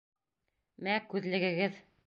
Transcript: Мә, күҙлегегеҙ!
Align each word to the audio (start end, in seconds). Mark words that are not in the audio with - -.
Мә, 0.87 0.97
күҙлегегеҙ! 1.13 1.81